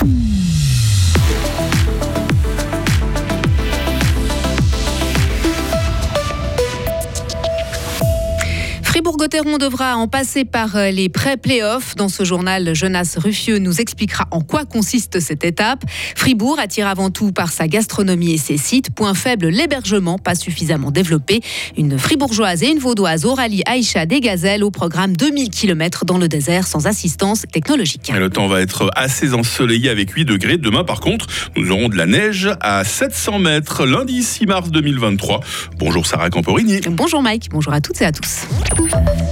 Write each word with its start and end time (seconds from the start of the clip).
Mm-hmm. 0.00 0.37
Fribourg-Gotteron 9.08 9.56
devra 9.56 9.96
en 9.96 10.06
passer 10.06 10.44
par 10.44 10.76
euh, 10.76 10.90
les 10.90 11.08
pré-playoffs. 11.08 11.96
Dans 11.96 12.10
ce 12.10 12.24
journal, 12.24 12.74
Jonas 12.74 13.14
Ruffieux 13.16 13.56
nous 13.56 13.80
expliquera 13.80 14.26
en 14.32 14.42
quoi 14.42 14.66
consiste 14.66 15.18
cette 15.20 15.46
étape. 15.46 15.82
Fribourg 16.14 16.58
attire 16.58 16.86
avant 16.86 17.08
tout 17.08 17.32
par 17.32 17.50
sa 17.50 17.68
gastronomie 17.68 18.34
et 18.34 18.36
ses 18.36 18.58
sites. 18.58 18.90
Point 18.94 19.14
faible, 19.14 19.48
l'hébergement, 19.48 20.18
pas 20.18 20.34
suffisamment 20.34 20.90
développé. 20.90 21.40
Une 21.78 21.98
fribourgeoise 21.98 22.62
et 22.62 22.68
une 22.68 22.80
vaudoise, 22.80 23.24
Aurélie 23.24 23.62
Aïcha 23.64 24.04
des 24.04 24.20
Gazelles, 24.20 24.62
au 24.62 24.70
programme 24.70 25.16
2000 25.16 25.48
km 25.48 26.04
dans 26.04 26.18
le 26.18 26.28
désert 26.28 26.66
sans 26.66 26.86
assistance 26.86 27.44
technologique. 27.50 28.12
le 28.14 28.28
temps 28.28 28.46
va 28.46 28.60
être 28.60 28.90
assez 28.94 29.32
ensoleillé 29.32 29.88
avec 29.88 30.10
8 30.10 30.26
degrés. 30.26 30.58
Demain, 30.58 30.84
par 30.84 31.00
contre, 31.00 31.28
nous 31.56 31.70
aurons 31.70 31.88
de 31.88 31.96
la 31.96 32.04
neige 32.04 32.50
à 32.60 32.84
700 32.84 33.38
mètres, 33.38 33.86
lundi 33.86 34.22
6 34.22 34.44
mars 34.44 34.70
2023. 34.70 35.40
Bonjour 35.78 36.06
Sarah 36.06 36.28
Camporini. 36.28 36.82
Bonjour 36.90 37.22
Mike, 37.22 37.48
bonjour 37.50 37.72
à 37.72 37.80
toutes 37.80 38.02
et 38.02 38.04
à 38.04 38.12
tous. 38.12 38.46
earth. 39.06 39.27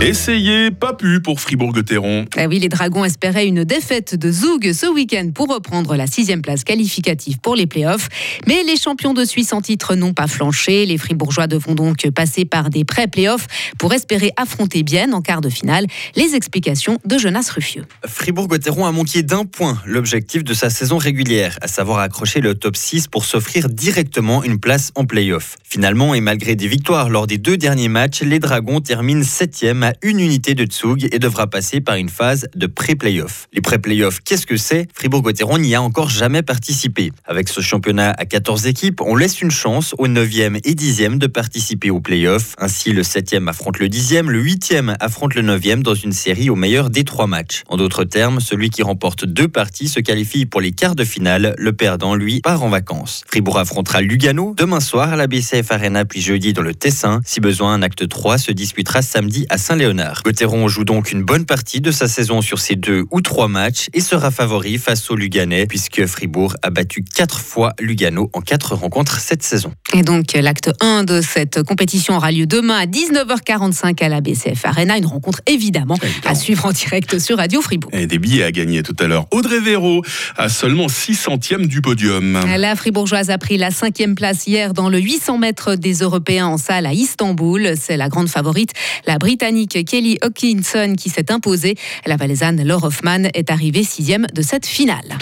Essayez, 0.00 0.70
pas 0.70 0.92
pu 0.92 1.20
pour 1.20 1.40
Fribourg-Gotteron. 1.40 2.26
Ah 2.36 2.46
oui, 2.48 2.58
les 2.58 2.68
Dragons 2.68 3.04
espéraient 3.04 3.46
une 3.46 3.64
défaite 3.64 4.14
de 4.14 4.30
Zoug 4.30 4.72
ce 4.72 4.86
week-end 4.86 5.30
pour 5.34 5.48
reprendre 5.48 5.96
la 5.96 6.06
sixième 6.06 6.42
place 6.42 6.64
qualificative 6.64 7.38
pour 7.38 7.56
les 7.56 7.66
playoffs. 7.66 8.08
Mais 8.46 8.62
les 8.62 8.76
champions 8.76 9.14
de 9.14 9.24
Suisse 9.24 9.54
en 9.54 9.62
titre 9.62 9.94
n'ont 9.94 10.12
pas 10.12 10.26
flanché. 10.26 10.84
Les 10.84 10.98
Fribourgeois 10.98 11.46
devront 11.46 11.74
donc 11.74 12.08
passer 12.10 12.44
par 12.44 12.68
des 12.68 12.84
pré-playoffs 12.84 13.46
pour 13.78 13.94
espérer 13.94 14.32
affronter 14.36 14.82
bien 14.82 15.12
en 15.12 15.22
quart 15.22 15.40
de 15.40 15.48
finale. 15.48 15.86
Les 16.14 16.34
explications 16.34 16.98
de 17.06 17.16
Jonas 17.16 17.50
Ruffieux. 17.54 17.86
Fribourg-Gotteron 18.04 18.84
a 18.84 18.92
manqué 18.92 19.22
d'un 19.22 19.46
point 19.46 19.80
l'objectif 19.86 20.44
de 20.44 20.52
sa 20.52 20.68
saison 20.68 20.98
régulière, 20.98 21.58
à 21.62 21.68
savoir 21.68 22.00
accrocher 22.00 22.40
le 22.40 22.54
top 22.54 22.76
6 22.76 23.08
pour 23.08 23.24
s'offrir 23.24 23.70
directement 23.70 24.44
une 24.44 24.60
place 24.60 24.92
en 24.94 25.06
playoff. 25.06 25.56
Finalement, 25.64 26.14
et 26.14 26.20
malgré 26.20 26.54
des 26.54 26.68
victoires 26.68 27.08
lors 27.08 27.26
des 27.26 27.38
deux 27.38 27.56
derniers 27.56 27.88
matchs, 27.88 28.20
les 28.20 28.38
Dragons 28.38 28.80
terminent 28.80 29.24
septième 29.24 29.85
une 30.02 30.20
unité 30.20 30.54
de 30.54 30.64
Tsug 30.64 31.08
et 31.12 31.18
devra 31.18 31.46
passer 31.46 31.80
par 31.80 31.96
une 31.96 32.08
phase 32.08 32.48
de 32.54 32.66
pré-playoff. 32.66 33.48
Les 33.52 33.60
pré-playoffs, 33.60 34.20
qu'est-ce 34.24 34.46
que 34.46 34.56
c'est? 34.56 34.88
Fribourg-Gotteron 34.94 35.58
n'y 35.58 35.74
a 35.74 35.82
encore 35.82 36.08
jamais 36.08 36.42
participé. 36.42 37.12
Avec 37.24 37.48
ce 37.48 37.60
championnat 37.60 38.14
à 38.16 38.24
14 38.24 38.66
équipes, 38.66 39.00
on 39.00 39.16
laisse 39.16 39.40
une 39.40 39.50
chance 39.50 39.94
aux 39.98 40.08
9e 40.08 40.58
et 40.64 40.74
10e 40.74 41.18
de 41.18 41.26
participer 41.26 41.90
aux 41.90 42.00
playoffs. 42.00 42.54
Ainsi, 42.58 42.92
le 42.92 43.02
7e 43.02 43.48
affronte 43.48 43.78
le 43.78 43.88
10e, 43.88 44.28
le 44.28 44.42
8e 44.42 44.96
affronte 45.00 45.34
le 45.34 45.42
9e 45.42 45.82
dans 45.82 45.94
une 45.94 46.12
série 46.12 46.50
au 46.50 46.56
meilleur 46.56 46.90
des 46.90 47.04
trois 47.04 47.26
matchs. 47.26 47.62
En 47.68 47.76
d'autres 47.76 48.04
termes, 48.04 48.40
celui 48.40 48.70
qui 48.70 48.82
remporte 48.82 49.24
deux 49.24 49.48
parties 49.48 49.88
se 49.88 50.00
qualifie 50.00 50.46
pour 50.46 50.60
les 50.60 50.72
quarts 50.72 50.96
de 50.96 51.04
finale, 51.04 51.54
le 51.58 51.72
perdant, 51.72 52.14
lui, 52.14 52.40
part 52.40 52.62
en 52.62 52.68
vacances. 52.68 53.22
Fribourg 53.26 53.58
affrontera 53.58 54.00
Lugano 54.00 54.54
demain 54.56 54.80
soir 54.80 55.12
à 55.12 55.16
la 55.16 55.26
BCF 55.26 55.70
Arena 55.70 56.04
puis 56.04 56.20
jeudi 56.20 56.52
dans 56.52 56.62
le 56.62 56.74
Tessin. 56.74 57.20
Si 57.24 57.40
besoin, 57.40 57.74
un 57.74 57.82
acte 57.82 58.08
3 58.08 58.38
se 58.38 58.52
disputera 58.52 59.02
samedi 59.02 59.46
à 59.50 59.58
Saint-Léonard. 59.76 60.22
Gauthieron 60.24 60.68
joue 60.68 60.84
donc 60.84 61.12
une 61.12 61.22
bonne 61.22 61.44
partie 61.44 61.82
de 61.82 61.90
sa 61.90 62.08
saison 62.08 62.40
sur 62.40 62.60
ces 62.60 62.76
deux 62.76 63.04
ou 63.10 63.20
trois 63.20 63.46
matchs 63.46 63.88
et 63.92 64.00
sera 64.00 64.30
favori 64.30 64.78
face 64.78 65.10
au 65.10 65.16
Luganais 65.16 65.66
puisque 65.66 66.06
Fribourg 66.06 66.54
a 66.62 66.70
battu 66.70 67.02
quatre 67.02 67.40
fois 67.40 67.74
Lugano 67.78 68.30
en 68.32 68.40
quatre 68.40 68.74
rencontres 68.74 69.20
cette 69.20 69.42
saison. 69.42 69.72
Et 69.92 70.00
donc 70.00 70.32
l'acte 70.32 70.70
1 70.80 71.04
de 71.04 71.20
cette 71.20 71.62
compétition 71.62 72.16
aura 72.16 72.32
lieu 72.32 72.46
demain 72.46 72.78
à 72.78 72.86
19h45 72.86 74.02
à 74.02 74.08
la 74.08 74.22
BCF 74.22 74.64
Arena. 74.64 74.96
Une 74.96 75.04
rencontre 75.04 75.42
évidemment, 75.46 75.98
à 76.24 76.34
suivre 76.34 76.64
en 76.64 76.72
direct 76.72 77.18
sur 77.18 77.36
Radio 77.36 77.60
Fribourg. 77.60 77.90
Et 77.92 78.06
des 78.06 78.18
billets 78.18 78.44
à 78.44 78.52
gagner 78.52 78.82
tout 78.82 78.96
à 78.98 79.06
l'heure. 79.06 79.26
Audrey 79.30 79.60
Véro 79.60 80.02
à 80.38 80.48
seulement 80.48 80.88
6 80.88 81.16
centièmes 81.16 81.66
du 81.66 81.82
podium. 81.82 82.40
La 82.56 82.76
Fribourgeoise 82.76 83.28
a 83.28 83.36
pris 83.36 83.58
la 83.58 83.70
cinquième 83.70 84.14
place 84.14 84.46
hier 84.46 84.72
dans 84.72 84.88
le 84.88 84.98
800 84.98 85.36
mètres 85.36 85.74
des 85.74 85.96
Européens 85.96 86.46
en 86.46 86.56
salle 86.56 86.86
à 86.86 86.94
Istanbul. 86.94 87.74
C'est 87.78 87.98
la 87.98 88.08
grande 88.08 88.28
favorite, 88.28 88.72
la 89.06 89.18
Britannique 89.18 89.65
Kelly 89.68 90.18
Hawkinson, 90.22 90.94
qui 90.96 91.10
s'est 91.10 91.30
imposée. 91.30 91.74
La 92.06 92.16
Valaisanne 92.16 92.62
Laure 92.62 92.84
Hoffman 92.84 93.24
est 93.34 93.50
arrivée 93.50 93.84
sixième 93.84 94.26
de 94.32 94.42
cette 94.42 94.66
finale. 94.66 95.18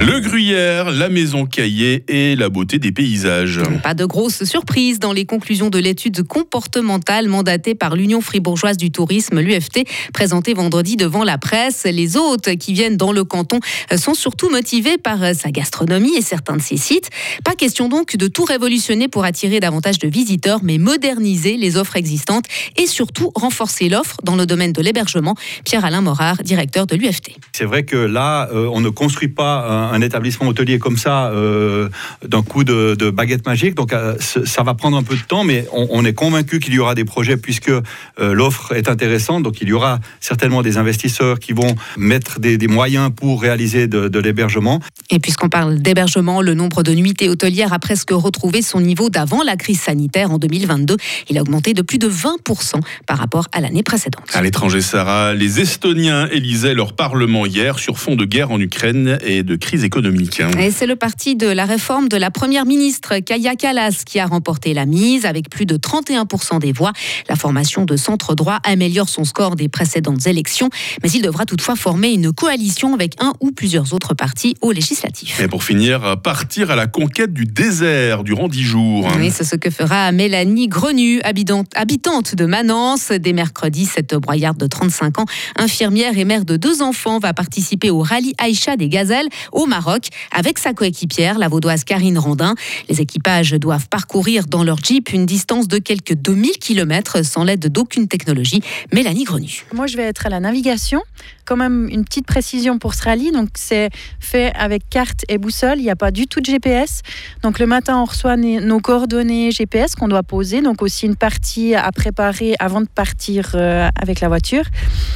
Le 0.00 0.20
Gruyère, 0.20 0.90
la 0.90 1.08
maison 1.08 1.46
Caillé 1.46 2.04
et 2.08 2.36
la 2.36 2.48
beauté 2.48 2.78
des 2.78 2.92
paysages. 2.92 3.60
Pas 3.82 3.94
de 3.94 4.04
grosse 4.04 4.44
surprise 4.44 4.98
dans 4.98 5.12
les 5.12 5.24
conclusions 5.24 5.70
de 5.70 5.78
l'étude 5.78 6.22
comportementale 6.22 7.28
mandatée 7.28 7.74
par 7.74 7.96
l'Union 7.96 8.20
fribourgeoise 8.20 8.76
du 8.76 8.90
tourisme, 8.90 9.40
l'UFT, 9.40 9.84
présentée 10.12 10.54
vendredi 10.54 10.96
devant 10.96 11.24
la 11.24 11.38
presse. 11.38 11.84
Les 11.84 12.16
hôtes 12.16 12.56
qui 12.56 12.72
viennent 12.74 12.96
dans 12.96 13.12
le 13.12 13.24
canton 13.24 13.60
sont 13.96 14.14
surtout 14.14 14.50
motivés 14.50 14.98
par 14.98 15.34
sa 15.34 15.50
gastronomie 15.50 16.14
et 16.16 16.22
certains 16.22 16.56
de 16.56 16.62
ses 16.62 16.76
sites. 16.76 17.08
Pas 17.44 17.54
question 17.54 17.88
donc 17.88 18.16
de 18.16 18.28
tout 18.28 18.44
révolutionner 18.44 19.08
pour 19.08 19.24
attirer 19.24 19.60
davantage 19.60 19.98
de 19.98 20.08
visiteurs, 20.08 20.60
mais 20.62 20.78
moderniser 20.78 21.56
les 21.56 21.76
offres 21.76 21.96
existantes 21.96 22.44
et 22.76 22.86
surtout 22.86 23.32
renforcer 23.34 23.88
l'offre 23.88 24.16
dans 24.22 24.36
le 24.36 24.46
domaine 24.46 24.72
de 24.72 24.82
l'hébergement. 24.82 25.34
Pierre-Alain 25.64 26.02
Morard, 26.02 26.42
directeur 26.42 26.86
de 26.86 26.96
l'UFT. 26.96 27.36
C'est 27.52 27.64
vrai 27.64 27.84
que 27.84 27.96
là, 27.96 28.48
euh, 28.52 28.68
on 28.72 28.80
ne 28.80 28.90
construit 28.90 29.28
pas 29.28 29.66
un, 29.66 29.85
établissement 30.00 30.48
hôtelier 30.48 30.78
comme 30.78 30.96
ça 30.96 31.26
euh, 31.26 31.88
d'un 32.26 32.42
coup 32.42 32.64
de, 32.64 33.10
baguette 33.10 33.46
magique. 33.46 33.74
Donc 33.74 33.92
euh, 33.92 34.14
ça 34.20 34.62
va 34.62 34.74
prendre 34.74 34.96
un 34.96 35.02
peu 35.02 35.16
de 35.16 35.22
temps, 35.22 35.44
mais 35.44 35.66
on, 35.72 36.04
est 36.04 36.12
convaincu 36.12 36.60
qu'il 36.60 36.74
y 36.74 36.78
aura 36.78 36.94
des 36.94 37.04
projets 37.04 37.36
puisque 37.36 37.72
l'offre 38.18 38.72
est 38.74 38.88
intéressante. 38.88 39.42
Donc 39.42 39.60
il 39.60 39.68
y 39.68 39.72
aura 39.72 40.00
certainement 40.20 40.62
des 40.62 40.76
investisseurs 40.76 41.38
qui 41.38 41.52
vont 41.52 41.74
mettre 41.96 42.40
des, 42.40 42.66
moyens 42.66 43.10
pour 43.14 43.40
réaliser 43.40 43.86
de, 43.86 44.18
l'hébergement. 44.18 44.80
Et 45.10 45.18
puisqu'on 45.18 45.48
parle 45.48 45.78
d'hébergement, 45.78 46.42
le 46.42 46.54
nombre 46.54 46.82
de 46.82 46.92
nuitées 46.92 47.28
hôtelières 47.28 47.72
a 47.72 47.78
presque 47.78 48.10
retrouvé 48.10 48.62
son 48.62 48.80
niveau 48.80 49.08
d'avant 49.08 49.42
la 49.42 49.56
crise 49.56 49.80
sanitaire 49.80 50.30
en 50.30 50.38
2022. 50.38 50.96
Il 51.30 51.38
a 51.38 51.42
augmenté 51.42 51.74
de 51.74 51.82
plus 51.82 51.98
de 51.98 52.08
20% 52.08 52.80
par 53.06 53.18
rapport 53.18 53.46
à 53.52 53.60
l'année 53.60 53.82
précédente. 53.82 54.24
À 54.32 54.42
l'étranger, 54.42 54.80
Sarah, 54.80 55.34
les 55.34 55.60
Estoniens 55.60 56.28
élisaient 56.28 56.74
leur 56.74 56.94
parlement 56.94 57.46
hier 57.46 57.78
sur 57.78 57.98
fond 57.98 58.16
de 58.16 58.24
guerre 58.24 58.50
en 58.50 58.60
Ukraine 58.60 59.18
et 59.24 59.42
de 59.42 59.56
crise 59.56 59.75
économique. 59.84 60.40
Hein. 60.40 60.50
Et 60.58 60.70
c'est 60.70 60.86
le 60.86 60.96
parti 60.96 61.36
de 61.36 61.46
la 61.46 61.64
réforme 61.64 62.08
de 62.08 62.16
la 62.16 62.30
première 62.30 62.66
ministre 62.66 63.18
Kaya 63.18 63.56
Kallas 63.56 64.02
qui 64.04 64.18
a 64.18 64.26
remporté 64.26 64.74
la 64.74 64.86
mise 64.86 65.26
avec 65.26 65.50
plus 65.50 65.66
de 65.66 65.76
31% 65.76 66.60
des 66.60 66.72
voix. 66.72 66.92
La 67.28 67.36
formation 67.36 67.84
de 67.84 67.96
centre 67.96 68.34
droit 68.34 68.58
améliore 68.64 69.08
son 69.08 69.24
score 69.24 69.56
des 69.56 69.68
précédentes 69.68 70.26
élections, 70.26 70.70
mais 71.02 71.10
il 71.10 71.22
devra 71.22 71.44
toutefois 71.44 71.76
former 71.76 72.12
une 72.12 72.32
coalition 72.32 72.94
avec 72.94 73.14
un 73.20 73.32
ou 73.40 73.52
plusieurs 73.52 73.92
autres 73.94 74.14
partis 74.14 74.54
au 74.60 74.72
législatif. 74.72 75.40
Et 75.40 75.48
pour 75.48 75.64
finir, 75.64 76.20
partir 76.22 76.70
à 76.70 76.76
la 76.76 76.86
conquête 76.86 77.32
du 77.32 77.44
désert 77.44 78.24
durant 78.24 78.48
dix 78.48 78.62
jours. 78.62 79.08
Oui, 79.18 79.30
c'est 79.30 79.44
ce 79.44 79.56
que 79.56 79.70
fera 79.70 80.12
Mélanie 80.12 80.68
Grenu, 80.68 81.20
habitante 81.22 82.34
de 82.34 82.46
Manance. 82.46 83.10
Dès 83.10 83.32
mercredi, 83.32 83.86
cette 83.86 84.14
broyarde 84.14 84.58
de 84.58 84.66
35 84.66 85.20
ans, 85.20 85.26
infirmière 85.56 86.16
et 86.18 86.24
mère 86.24 86.44
de 86.44 86.56
deux 86.56 86.82
enfants, 86.82 87.18
va 87.18 87.32
participer 87.32 87.90
au 87.90 88.00
rallye 88.00 88.34
Aïcha 88.38 88.76
des 88.76 88.88
Gazelles 88.88 89.28
au 89.52 89.65
Maroc 89.66 90.08
avec 90.32 90.58
sa 90.58 90.72
coéquipière, 90.72 91.38
la 91.38 91.48
vaudoise 91.48 91.84
Karine 91.84 92.18
Randin. 92.18 92.54
Les 92.88 93.00
équipages 93.00 93.52
doivent 93.52 93.88
parcourir 93.88 94.46
dans 94.46 94.64
leur 94.64 94.78
Jeep 94.78 95.12
une 95.12 95.26
distance 95.26 95.68
de 95.68 95.78
quelques 95.78 96.14
2000 96.14 96.58
km 96.58 97.24
sans 97.24 97.44
l'aide 97.44 97.66
d'aucune 97.68 98.08
technologie. 98.08 98.62
Mélanie 98.92 99.24
Grenu. 99.24 99.64
Moi, 99.72 99.86
je 99.86 99.96
vais 99.96 100.04
être 100.04 100.26
à 100.26 100.28
la 100.28 100.40
navigation. 100.40 101.02
Quand 101.44 101.56
même 101.56 101.88
une 101.90 102.04
petite 102.04 102.26
précision 102.26 102.78
pour 102.78 102.94
ce 102.94 103.04
rallye. 103.04 103.30
Donc, 103.30 103.50
c'est 103.54 103.90
fait 104.20 104.52
avec 104.54 104.88
carte 104.88 105.24
et 105.28 105.38
boussole. 105.38 105.78
Il 105.78 105.82
n'y 105.82 105.90
a 105.90 105.96
pas 105.96 106.10
du 106.10 106.26
tout 106.26 106.40
de 106.40 106.46
GPS. 106.46 107.02
Donc, 107.42 107.58
le 107.58 107.66
matin, 107.66 107.98
on 108.00 108.04
reçoit 108.04 108.36
nos 108.36 108.80
coordonnées 108.80 109.50
GPS 109.50 109.94
qu'on 109.94 110.08
doit 110.08 110.22
poser. 110.22 110.62
Donc, 110.62 110.82
aussi 110.82 111.06
une 111.06 111.16
partie 111.16 111.74
à 111.74 111.90
préparer 111.92 112.54
avant 112.58 112.80
de 112.80 112.88
partir 112.88 113.52
euh, 113.54 113.88
avec 114.00 114.20
la 114.20 114.28
voiture 114.28 114.64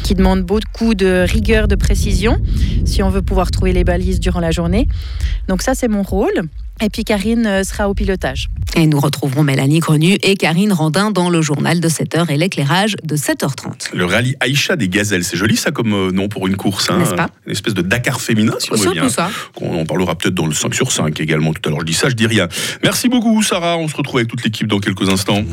qui 0.02 0.14
demande 0.14 0.42
beaucoup 0.42 0.94
de 0.94 1.24
rigueur, 1.28 1.68
de 1.68 1.74
précision 1.76 2.40
si 2.84 3.02
on 3.02 3.10
veut 3.10 3.22
pouvoir 3.22 3.50
trouver 3.50 3.72
les 3.72 3.84
balises 3.84 4.20
durant 4.20 4.39
la 4.40 4.50
journée. 4.50 4.88
Donc 5.48 5.62
ça, 5.62 5.74
c'est 5.74 5.88
mon 5.88 6.02
rôle. 6.02 6.48
Et 6.82 6.88
puis 6.88 7.04
Karine 7.04 7.46
euh, 7.46 7.62
sera 7.62 7.90
au 7.90 7.94
pilotage. 7.94 8.48
Et 8.74 8.86
nous 8.86 8.98
retrouverons 8.98 9.42
Mélanie 9.42 9.80
Grenu 9.80 10.16
et 10.22 10.34
Karine 10.36 10.72
Randin 10.72 11.10
dans 11.10 11.28
le 11.28 11.42
journal 11.42 11.78
de 11.80 11.88
7h 11.88 12.30
et 12.30 12.38
l'éclairage 12.38 12.96
de 13.04 13.16
7h30. 13.16 13.90
Le 13.94 14.06
rallye 14.06 14.34
Aïcha 14.40 14.76
des 14.76 14.88
Gazelles, 14.88 15.24
c'est 15.24 15.36
joli 15.36 15.56
ça 15.56 15.72
comme 15.72 15.92
euh, 15.92 16.10
nom 16.10 16.28
pour 16.28 16.46
une 16.46 16.56
course. 16.56 16.88
Hein. 16.88 16.98
N'est-ce 16.98 17.14
pas 17.14 17.28
Une 17.44 17.52
espèce 17.52 17.74
de 17.74 17.82
Dakar 17.82 18.20
féminin, 18.20 18.54
si 18.58 18.72
on 18.72 18.76
veut 18.76 18.92
bien. 18.92 19.10
Ça. 19.10 19.30
On 19.60 19.80
en 19.80 19.84
parlera 19.84 20.16
peut-être 20.16 20.34
dans 20.34 20.46
le 20.46 20.54
5 20.54 20.74
sur 20.74 20.90
5 20.90 21.20
également 21.20 21.52
tout 21.52 21.68
à 21.68 21.70
l'heure. 21.70 21.80
Je 21.80 21.86
dis 21.86 21.92
ça, 21.92 22.08
je 22.08 22.14
dis 22.14 22.26
rien. 22.26 22.48
Merci 22.82 23.10
beaucoup 23.10 23.42
Sarah, 23.42 23.76
on 23.76 23.88
se 23.88 23.96
retrouve 23.96 24.18
avec 24.18 24.28
toute 24.28 24.42
l'équipe 24.42 24.66
dans 24.66 24.78
quelques 24.78 25.08
instants. 25.10 25.44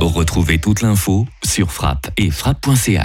Retrouvez 0.00 0.58
toute 0.58 0.82
l'info 0.82 1.26
sur 1.44 1.72
frappe 1.72 2.08
et 2.16 2.30
frappe.ch. 2.30 3.02